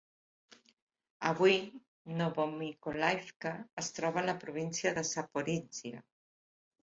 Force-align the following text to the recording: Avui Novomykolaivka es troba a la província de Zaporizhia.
Avui 1.31 1.57
Novomykolaivka 2.21 3.51
es 3.83 3.91
troba 3.99 4.21
a 4.21 4.25
la 4.31 4.37
província 4.45 4.95
de 4.99 5.05
Zaporizhia. 5.13 6.01